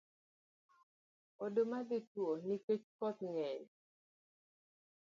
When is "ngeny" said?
3.33-3.65